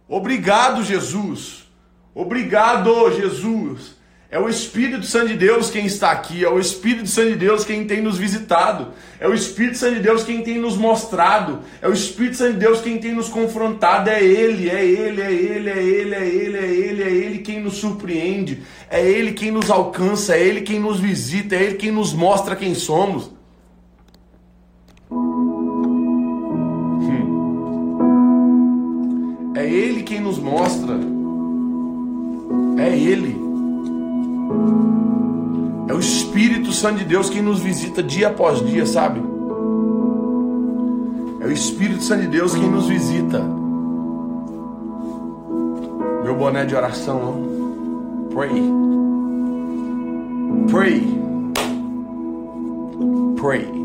Obrigado, 0.09 0.83
Jesus. 0.83 1.69
Obrigado, 2.15 3.11
Jesus. 3.15 3.99
É 4.31 4.39
o 4.39 4.49
Espírito 4.49 5.05
Santo 5.05 5.29
de 5.29 5.37
Deus 5.37 5.71
quem 5.71 5.85
está 5.85 6.11
aqui, 6.11 6.43
é 6.43 6.49
o 6.49 6.59
Espírito 6.59 7.07
Santo 7.07 7.29
de 7.29 7.35
Deus 7.35 7.63
quem 7.63 7.85
tem 7.85 7.99
nos 7.99 8.15
visitado, 8.17 8.89
é 9.19 9.27
o 9.27 9.33
Espírito 9.33 9.77
Santo 9.77 9.95
de 9.95 10.01
Deus 10.01 10.23
quem 10.23 10.43
tem 10.43 10.59
nos 10.59 10.77
mostrado, 10.77 11.61
é 11.81 11.87
o 11.87 11.93
Espírito 11.93 12.37
Santo 12.37 12.53
de 12.53 12.59
Deus 12.59 12.79
quem 12.79 12.99
tem 12.99 13.13
nos 13.13 13.27
confrontado, 13.27 14.07
é 14.07 14.23
Ele, 14.23 14.69
é 14.69 14.85
Ele, 14.85 15.21
é 15.21 15.31
Ele, 15.31 15.69
é 15.69 15.81
Ele, 15.81 16.15
é 16.15 16.27
Ele, 16.27 16.57
é 16.57 16.67
Ele, 16.67 17.03
é 17.03 17.09
Ele 17.09 17.39
quem 17.39 17.59
nos 17.59 17.77
surpreende, 17.77 18.61
é 18.87 19.03
Ele 19.03 19.31
quem 19.33 19.49
nos 19.49 19.71
alcança, 19.71 20.35
é 20.35 20.43
Ele 20.43 20.61
quem 20.61 20.79
nos 20.79 20.99
visita, 20.99 21.55
é 21.55 21.63
Ele 21.63 21.75
quem 21.75 21.91
nos 21.91 22.13
mostra 22.13 22.55
quem 22.55 22.75
somos. 22.75 23.31
É 29.59 29.69
Ele 29.69 30.03
quem 30.03 30.21
nos 30.21 30.39
mostra. 30.39 30.93
É 32.77 32.97
Ele. 32.97 33.35
É 35.89 35.93
o 35.93 35.99
Espírito 35.99 36.71
Santo 36.71 36.99
de 36.99 37.03
Deus 37.03 37.29
quem 37.29 37.41
nos 37.41 37.59
visita 37.59 38.01
dia 38.01 38.29
após 38.29 38.65
dia, 38.65 38.85
sabe? 38.85 39.19
É 41.41 41.45
o 41.45 41.51
Espírito 41.51 42.01
Santo 42.03 42.21
de 42.21 42.27
Deus 42.27 42.55
quem 42.55 42.71
nos 42.71 42.87
visita. 42.87 43.43
Meu 46.23 46.37
boné 46.37 46.63
de 46.63 46.73
oração, 46.73 47.19
ó. 47.21 48.33
Pray. 48.33 48.63
Pray. 50.71 51.03
Pray. 53.35 53.78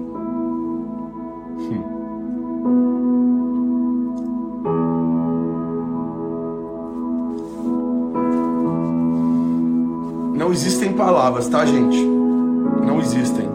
Palavras, 11.25 11.49
tá, 11.49 11.65
gente? 11.65 12.05
Não 12.05 13.01
existem. 13.01 13.49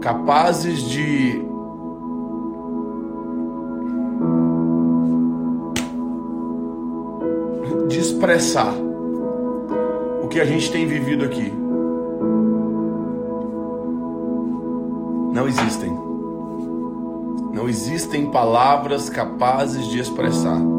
Capazes 0.00 0.80
de 0.80 1.44
de 7.88 7.98
expressar 7.98 8.72
o 10.22 10.28
que 10.28 10.40
a 10.40 10.46
gente 10.46 10.72
tem 10.72 10.86
vivido 10.86 11.26
aqui. 11.26 11.52
Não 15.34 15.46
existem. 15.46 15.92
Não 17.52 17.68
existem 17.68 18.30
palavras 18.30 19.10
capazes 19.10 19.86
de 19.88 19.98
expressar 19.98 20.69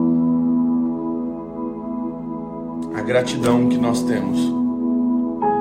a 3.02 3.04
gratidão 3.04 3.68
que 3.68 3.80
nós 3.80 4.04
temos 4.04 4.40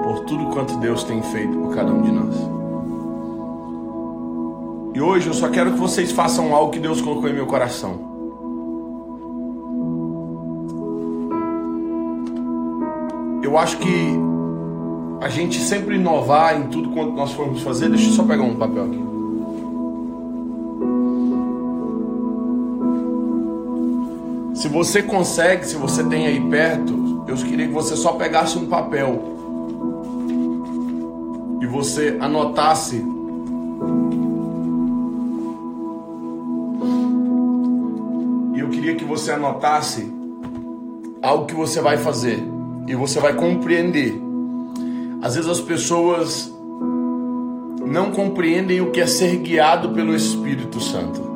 por 0.05 0.20
tudo 0.26 0.50
quanto 0.53 0.76
Deus 0.76 1.03
tem 1.05 1.22
feito 1.22 1.57
por 1.57 1.74
cada 1.74 1.90
um 1.90 2.03
de 2.03 2.12
nós. 2.12 2.35
E 4.94 5.00
hoje 5.00 5.29
eu 5.29 5.33
só 5.33 5.48
quero 5.48 5.72
que 5.72 5.79
vocês 5.79 6.12
façam 6.12 6.55
algo 6.55 6.70
que 6.70 6.79
Deus 6.79 7.00
colocou 7.00 7.31
em 7.31 7.33
meu 7.33 7.46
coração. 7.46 8.11
Eu 13.42 13.57
acho 13.57 13.79
que 13.79 14.18
a 15.22 15.31
gente 15.31 15.59
sempre 15.61 15.94
inovar 15.94 16.61
em 16.61 16.64
tudo 16.64 16.90
quanto 16.90 17.12
nós 17.12 17.33
formos 17.33 17.62
fazer. 17.62 17.88
Deixa 17.88 18.11
eu 18.11 18.12
só 18.12 18.22
pegar 18.22 18.42
um 18.42 18.57
papel 18.57 18.85
aqui. 18.85 19.00
Se 24.61 24.68
você 24.68 25.03
consegue, 25.03 25.66
se 25.66 25.76
você 25.76 26.05
tem 26.05 26.26
aí 26.26 26.38
perto, 26.38 26.99
eu 27.30 27.36
queria 27.36 27.68
que 27.68 27.72
você 27.72 27.94
só 27.94 28.14
pegasse 28.14 28.58
um 28.58 28.66
papel 28.66 29.22
e 31.60 31.66
você 31.66 32.18
anotasse 32.20 32.96
e 38.52 38.58
eu 38.58 38.68
queria 38.70 38.96
que 38.96 39.04
você 39.04 39.30
anotasse 39.30 40.12
algo 41.22 41.46
que 41.46 41.54
você 41.54 41.80
vai 41.80 41.96
fazer 41.96 42.42
e 42.88 42.96
você 42.96 43.20
vai 43.20 43.34
compreender. 43.34 44.20
Às 45.22 45.36
vezes 45.36 45.48
as 45.48 45.60
pessoas 45.60 46.52
não 47.86 48.10
compreendem 48.10 48.80
o 48.80 48.90
que 48.90 49.00
é 49.00 49.06
ser 49.06 49.36
guiado 49.36 49.90
pelo 49.90 50.16
Espírito 50.16 50.80
Santo. 50.80 51.30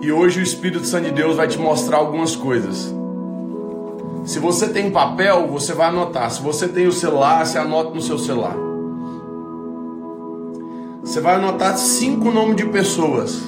E 0.00 0.10
hoje 0.10 0.40
o 0.40 0.42
Espírito 0.42 0.86
Santo 0.86 1.04
de 1.04 1.10
Deus 1.10 1.36
vai 1.36 1.48
te 1.48 1.58
mostrar 1.58 1.98
algumas 1.98 2.34
coisas. 2.34 3.01
Se 4.24 4.38
você 4.38 4.68
tem 4.68 4.90
papel, 4.90 5.48
você 5.48 5.72
vai 5.72 5.88
anotar. 5.88 6.30
Se 6.30 6.40
você 6.40 6.68
tem 6.68 6.86
o 6.86 6.92
celular, 6.92 7.44
você 7.44 7.58
anota 7.58 7.90
no 7.90 8.00
seu 8.00 8.18
celular. 8.18 8.56
Você 11.02 11.20
vai 11.20 11.34
anotar 11.34 11.76
cinco 11.76 12.30
nomes 12.30 12.56
de 12.56 12.66
pessoas 12.66 13.42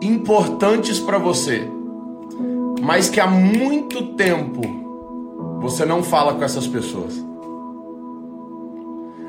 importantes 0.00 1.00
para 1.00 1.18
você, 1.18 1.68
mas 2.80 3.08
que 3.08 3.18
há 3.18 3.26
muito 3.26 4.14
tempo 4.14 4.60
você 5.60 5.84
não 5.84 6.04
fala 6.04 6.34
com 6.34 6.44
essas 6.44 6.66
pessoas. 6.68 7.14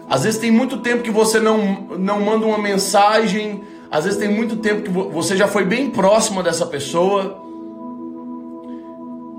Às 0.08 0.24
vezes 0.24 0.40
tem 0.40 0.52
muito 0.52 0.78
tempo 0.78 1.02
que 1.02 1.12
você 1.12 1.40
não, 1.40 1.88
não 1.98 2.22
manda 2.22 2.46
uma 2.46 2.58
mensagem, 2.60 3.64
às 3.90 4.06
vezes 4.06 4.20
tem 4.20 4.30
muito 4.30 4.58
tempo 4.58 4.84
que 4.84 4.90
você 4.90 5.36
já 5.36 5.48
foi 5.48 5.66
bem 5.66 5.90
próximo 5.90 6.44
dessa 6.44 6.66
pessoa. 6.66 7.49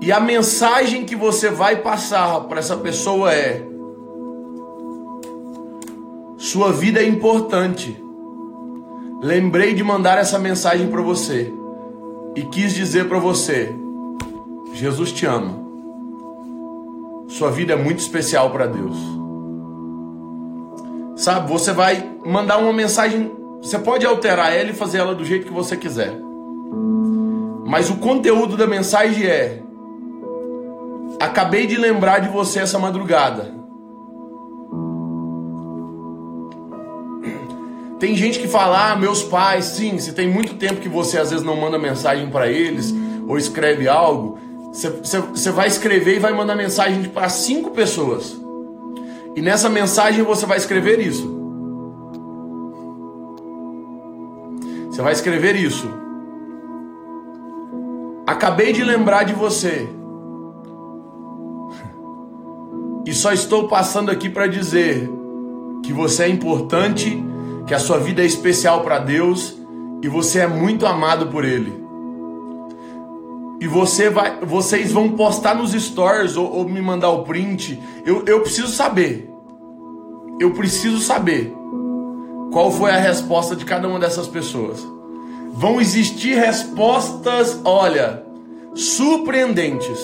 E 0.01 0.11
a 0.11 0.19
mensagem 0.19 1.05
que 1.05 1.15
você 1.15 1.51
vai 1.51 1.75
passar 1.75 2.41
para 2.41 2.57
essa 2.57 2.75
pessoa 2.75 3.31
é: 3.31 3.63
Sua 6.37 6.71
vida 6.71 6.99
é 6.99 7.07
importante. 7.07 8.03
Lembrei 9.21 9.75
de 9.75 9.83
mandar 9.83 10.17
essa 10.17 10.39
mensagem 10.39 10.87
para 10.87 11.03
você 11.03 11.53
e 12.35 12.41
quis 12.41 12.73
dizer 12.73 13.07
para 13.07 13.19
você: 13.19 13.71
Jesus 14.73 15.11
te 15.11 15.27
ama. 15.27 15.61
Sua 17.27 17.51
vida 17.51 17.73
é 17.73 17.75
muito 17.75 17.99
especial 17.99 18.49
para 18.49 18.65
Deus. 18.65 18.97
Sabe, 21.15 21.47
você 21.47 21.71
vai 21.71 22.09
mandar 22.25 22.57
uma 22.57 22.73
mensagem, 22.73 23.31
você 23.61 23.77
pode 23.77 24.03
alterar 24.03 24.51
ela 24.51 24.71
e 24.71 24.73
fazer 24.73 24.97
ela 24.97 25.13
do 25.13 25.23
jeito 25.23 25.45
que 25.45 25.53
você 25.53 25.77
quiser. 25.77 26.19
Mas 27.67 27.91
o 27.91 27.97
conteúdo 27.97 28.57
da 28.57 28.65
mensagem 28.65 29.27
é: 29.27 29.61
Acabei 31.19 31.67
de 31.67 31.77
lembrar 31.77 32.19
de 32.19 32.29
você 32.29 32.59
essa 32.59 32.79
madrugada. 32.79 33.61
Tem 37.99 38.15
gente 38.15 38.39
que 38.39 38.47
fala, 38.47 38.91
ah, 38.91 38.95
meus 38.95 39.23
pais, 39.23 39.65
sim, 39.65 39.99
se 39.99 40.13
tem 40.13 40.27
muito 40.27 40.55
tempo 40.55 40.81
que 40.81 40.89
você 40.89 41.19
às 41.19 41.29
vezes 41.29 41.45
não 41.45 41.55
manda 41.55 41.77
mensagem 41.77 42.29
para 42.31 42.47
eles 42.47 42.91
ou 43.27 43.37
escreve 43.37 43.87
algo, 43.87 44.39
você 44.71 45.51
vai 45.51 45.67
escrever 45.67 46.15
e 46.15 46.19
vai 46.19 46.33
mandar 46.33 46.55
mensagem 46.55 47.03
para 47.03 47.29
cinco 47.29 47.69
pessoas. 47.71 48.35
E 49.35 49.41
nessa 49.41 49.69
mensagem 49.69 50.23
você 50.23 50.45
vai 50.47 50.57
escrever 50.57 50.99
isso. 50.99 51.39
Você 54.89 55.01
vai 55.01 55.13
escrever 55.13 55.55
isso. 55.55 55.87
Acabei 58.25 58.73
de 58.73 58.83
lembrar 58.83 59.23
de 59.23 59.33
você. 59.33 59.87
E 63.05 63.13
só 63.13 63.31
estou 63.31 63.67
passando 63.67 64.11
aqui 64.11 64.29
para 64.29 64.47
dizer 64.47 65.09
que 65.83 65.91
você 65.91 66.23
é 66.23 66.29
importante 66.29 67.23
que 67.65 67.73
a 67.73 67.79
sua 67.79 67.97
vida 67.97 68.21
é 68.21 68.25
especial 68.25 68.81
para 68.81 68.99
Deus 68.99 69.55
e 70.01 70.07
você 70.07 70.39
é 70.39 70.47
muito 70.47 70.85
amado 70.85 71.27
por 71.27 71.45
Ele. 71.45 71.81
E 73.59 73.67
você 73.67 74.09
vai, 74.09 74.39
vocês 74.39 74.91
vão 74.91 75.09
postar 75.09 75.55
nos 75.55 75.71
stories 75.71 76.35
ou, 76.35 76.51
ou 76.51 76.67
me 76.67 76.81
mandar 76.81 77.09
o 77.09 77.23
print. 77.23 77.79
Eu, 78.05 78.23
eu 78.25 78.41
preciso 78.41 78.69
saber. 78.69 79.29
Eu 80.39 80.51
preciso 80.51 80.99
saber 80.99 81.53
qual 82.51 82.71
foi 82.71 82.89
a 82.89 82.97
resposta 82.97 83.55
de 83.55 83.63
cada 83.63 83.87
uma 83.87 83.99
dessas 83.99 84.27
pessoas. 84.27 84.83
Vão 85.53 85.79
existir 85.79 86.35
respostas, 86.35 87.59
olha, 87.63 88.23
surpreendentes. 88.73 89.99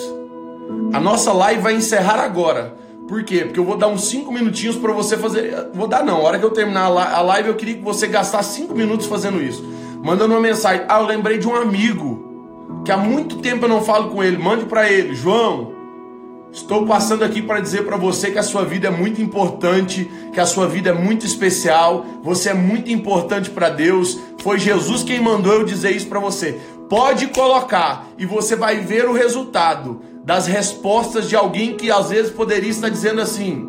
A 0.92 1.00
nossa 1.00 1.32
live 1.32 1.60
vai 1.60 1.74
encerrar 1.74 2.20
agora. 2.20 2.76
Por 3.08 3.24
quê? 3.24 3.46
Porque 3.46 3.58
eu 3.58 3.64
vou 3.64 3.76
dar 3.76 3.88
uns 3.88 4.06
5 4.08 4.30
minutinhos 4.30 4.76
para 4.76 4.92
você 4.92 5.16
fazer. 5.16 5.70
Vou 5.72 5.88
dar 5.88 6.04
não. 6.04 6.18
A 6.18 6.20
hora 6.20 6.38
que 6.38 6.44
eu 6.44 6.50
terminar 6.50 6.84
a 6.84 7.22
live, 7.22 7.48
eu 7.48 7.54
queria 7.54 7.74
que 7.74 7.82
você 7.82 8.06
gastasse 8.06 8.60
5 8.60 8.74
minutos 8.74 9.06
fazendo 9.06 9.42
isso. 9.42 9.64
Mandando 10.02 10.34
uma 10.34 10.40
mensagem. 10.40 10.84
Ah, 10.86 11.00
eu 11.00 11.06
lembrei 11.06 11.38
de 11.38 11.48
um 11.48 11.54
amigo 11.54 12.28
que 12.84 12.92
há 12.92 12.98
muito 12.98 13.36
tempo 13.38 13.64
eu 13.64 13.68
não 13.68 13.80
falo 13.80 14.10
com 14.10 14.22
ele. 14.22 14.36
Mande 14.36 14.66
para 14.66 14.92
ele, 14.92 15.14
João. 15.14 15.72
Estou 16.52 16.86
passando 16.86 17.24
aqui 17.24 17.40
para 17.40 17.60
dizer 17.60 17.84
para 17.84 17.96
você 17.96 18.30
que 18.30 18.38
a 18.38 18.42
sua 18.42 18.64
vida 18.64 18.88
é 18.88 18.90
muito 18.90 19.22
importante, 19.22 20.10
que 20.32 20.40
a 20.40 20.46
sua 20.46 20.66
vida 20.66 20.90
é 20.90 20.94
muito 20.94 21.26
especial, 21.26 22.04
você 22.22 22.50
é 22.50 22.54
muito 22.54 22.90
importante 22.90 23.50
para 23.50 23.68
Deus. 23.68 24.18
Foi 24.38 24.58
Jesus 24.58 25.02
quem 25.02 25.20
mandou 25.20 25.52
eu 25.52 25.64
dizer 25.64 25.94
isso 25.94 26.08
para 26.08 26.20
você. 26.20 26.58
Pode 26.88 27.26
colocar 27.28 28.06
e 28.18 28.24
você 28.24 28.56
vai 28.56 28.80
ver 28.80 29.06
o 29.06 29.12
resultado 29.12 30.00
das 30.28 30.46
respostas 30.46 31.26
de 31.26 31.34
alguém 31.34 31.74
que 31.74 31.90
às 31.90 32.10
vezes 32.10 32.30
poderia 32.30 32.68
estar 32.68 32.90
dizendo 32.90 33.18
assim: 33.18 33.66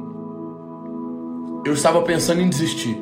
Eu 1.63 1.71
estava 1.71 2.01
pensando 2.01 2.41
em 2.41 2.49
desistir. 2.49 3.01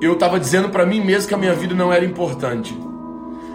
Eu 0.00 0.12
estava 0.12 0.38
dizendo 0.38 0.68
para 0.68 0.86
mim 0.86 1.04
mesmo 1.04 1.26
que 1.26 1.34
a 1.34 1.36
minha 1.36 1.52
vida 1.52 1.74
não 1.74 1.92
era 1.92 2.04
importante. 2.04 2.78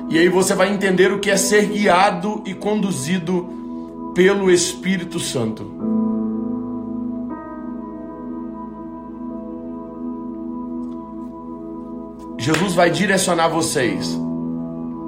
E 0.10 0.18
aí 0.18 0.28
você 0.28 0.54
vai 0.54 0.70
entender 0.74 1.14
o 1.14 1.20
que 1.20 1.32
é 1.32 1.38
ser 1.38 1.68
guiado 1.68 2.44
e 2.46 2.54
conduzido 2.54 3.48
pelo 4.14 4.52
Espírito 4.52 5.18
Santo. 5.18 5.64
Jesus 12.38 12.74
vai 12.74 12.90
direcionar 12.90 13.48
vocês 13.48 14.20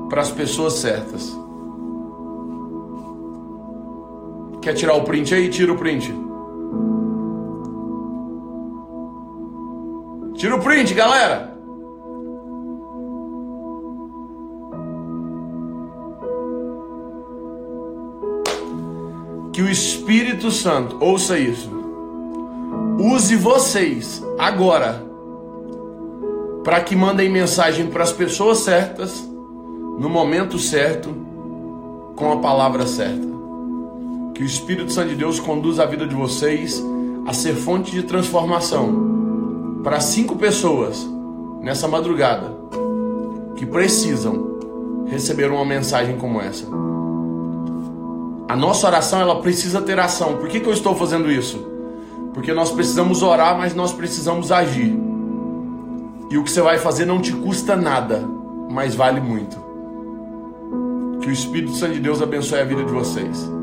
para 0.09 0.21
as 0.21 0.31
pessoas 0.31 0.75
certas. 0.75 1.40
Quer 4.61 4.75
tirar 4.75 4.93
o 4.93 5.03
print 5.03 5.33
aí? 5.33 5.49
Tira 5.49 5.73
o 5.73 5.77
print. 5.77 6.13
Tira 10.35 10.55
o 10.55 10.59
print, 10.59 10.93
galera. 10.93 11.51
Que 19.51 19.61
o 19.61 19.69
Espírito 19.69 20.49
Santo, 20.51 20.97
ouça 20.99 21.37
isso, 21.37 21.69
use 22.99 23.35
vocês 23.35 24.23
agora 24.39 25.05
para 26.63 26.81
que 26.81 26.95
mandem 26.95 27.29
mensagem 27.29 27.87
para 27.87 28.03
as 28.03 28.13
pessoas 28.13 28.59
certas, 28.59 29.19
no 29.99 30.07
momento 30.07 30.57
certo, 30.57 31.09
com 32.15 32.31
a 32.31 32.37
palavra 32.37 32.85
certa. 32.85 33.30
Que 34.41 34.45
o 34.45 34.47
Espírito 34.47 34.91
Santo 34.91 35.09
de 35.09 35.15
Deus 35.17 35.39
conduza 35.39 35.83
a 35.83 35.85
vida 35.85 36.07
de 36.07 36.15
vocês 36.15 36.83
a 37.27 37.31
ser 37.31 37.53
fonte 37.53 37.91
de 37.91 38.01
transformação 38.01 39.79
para 39.83 39.99
cinco 39.99 40.35
pessoas 40.35 41.07
nessa 41.61 41.87
madrugada 41.87 42.51
que 43.55 43.67
precisam 43.67 45.05
receber 45.05 45.51
uma 45.51 45.63
mensagem 45.63 46.17
como 46.17 46.41
essa. 46.41 46.65
A 48.49 48.55
nossa 48.55 48.87
oração 48.87 49.21
ela 49.21 49.39
precisa 49.43 49.79
ter 49.79 49.99
ação. 49.99 50.37
Por 50.37 50.49
que, 50.49 50.59
que 50.59 50.67
eu 50.67 50.73
estou 50.73 50.95
fazendo 50.95 51.31
isso? 51.31 51.63
Porque 52.33 52.51
nós 52.51 52.71
precisamos 52.71 53.21
orar, 53.21 53.55
mas 53.55 53.75
nós 53.75 53.93
precisamos 53.93 54.51
agir. 54.51 54.97
E 56.31 56.37
o 56.39 56.43
que 56.43 56.49
você 56.49 56.63
vai 56.63 56.79
fazer 56.79 57.05
não 57.05 57.21
te 57.21 57.31
custa 57.31 57.75
nada, 57.75 58.27
mas 58.71 58.95
vale 58.95 59.21
muito. 59.21 59.55
Que 61.21 61.27
o 61.27 61.31
Espírito 61.31 61.75
Santo 61.75 61.93
de 61.93 61.99
Deus 61.99 62.23
abençoe 62.23 62.59
a 62.59 62.65
vida 62.65 62.83
de 62.83 62.91
vocês. 62.91 63.60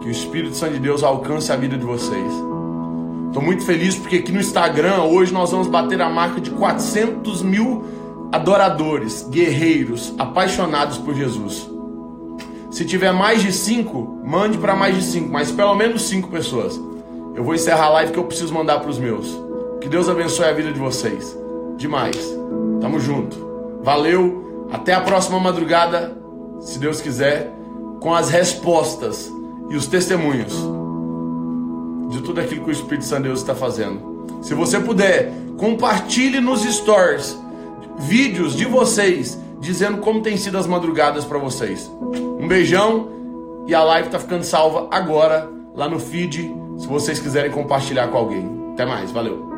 Que 0.00 0.08
o 0.08 0.10
Espírito 0.10 0.56
Santo 0.56 0.74
de 0.74 0.80
Deus 0.80 1.02
alcance 1.02 1.52
a 1.52 1.56
vida 1.56 1.76
de 1.76 1.84
vocês. 1.84 2.32
Estou 3.26 3.42
muito 3.42 3.64
feliz 3.64 3.94
porque 3.96 4.16
aqui 4.16 4.32
no 4.32 4.40
Instagram 4.40 5.02
hoje 5.04 5.32
nós 5.32 5.50
vamos 5.50 5.68
bater 5.68 6.00
a 6.00 6.08
marca 6.08 6.40
de 6.40 6.50
400 6.50 7.42
mil 7.42 7.84
adoradores, 8.32 9.26
guerreiros, 9.28 10.14
apaixonados 10.18 10.98
por 10.98 11.14
Jesus. 11.14 11.68
Se 12.70 12.84
tiver 12.84 13.12
mais 13.12 13.42
de 13.42 13.52
cinco, 13.52 14.20
mande 14.24 14.56
para 14.56 14.74
mais 14.74 14.94
de 14.94 15.02
cinco, 15.02 15.28
mas 15.30 15.50
pelo 15.50 15.74
menos 15.74 16.02
cinco 16.02 16.28
pessoas. 16.28 16.80
Eu 17.34 17.44
vou 17.44 17.54
encerrar 17.54 17.86
a 17.86 17.90
live 17.90 18.12
que 18.12 18.18
eu 18.18 18.24
preciso 18.24 18.54
mandar 18.54 18.80
para 18.80 18.90
os 18.90 18.98
meus. 18.98 19.38
Que 19.80 19.88
Deus 19.88 20.08
abençoe 20.08 20.46
a 20.46 20.52
vida 20.52 20.72
de 20.72 20.78
vocês. 20.78 21.36
Demais. 21.76 22.16
Tamo 22.80 23.00
junto. 23.00 23.36
Valeu. 23.82 24.68
Até 24.72 24.94
a 24.94 25.00
próxima 25.00 25.40
madrugada, 25.40 26.16
se 26.60 26.78
Deus 26.78 27.00
quiser, 27.00 27.52
com 27.98 28.14
as 28.14 28.30
respostas 28.30 29.32
e 29.70 29.76
os 29.76 29.86
testemunhos 29.86 30.52
de 32.10 32.20
tudo 32.20 32.40
aquilo 32.40 32.64
que 32.64 32.70
o 32.70 32.72
Espírito 32.72 33.04
Santo 33.04 33.22
de 33.22 33.28
Deus 33.28 33.40
está 33.40 33.54
fazendo. 33.54 34.26
Se 34.42 34.52
você 34.52 34.80
puder, 34.80 35.32
compartilhe 35.56 36.40
nos 36.40 36.62
stories 36.62 37.38
vídeos 37.98 38.56
de 38.56 38.64
vocês 38.64 39.38
dizendo 39.60 39.98
como 39.98 40.22
tem 40.22 40.36
sido 40.36 40.58
as 40.58 40.66
madrugadas 40.66 41.24
para 41.24 41.38
vocês. 41.38 41.90
Um 42.40 42.48
beijão 42.48 43.08
e 43.66 43.74
a 43.74 43.82
live 43.82 44.08
tá 44.08 44.18
ficando 44.18 44.42
salva 44.42 44.88
agora 44.90 45.48
lá 45.74 45.88
no 45.88 46.00
feed, 46.00 46.52
se 46.78 46.86
vocês 46.86 47.20
quiserem 47.20 47.50
compartilhar 47.50 48.08
com 48.08 48.18
alguém. 48.18 48.72
Até 48.72 48.84
mais, 48.84 49.10
valeu. 49.12 49.49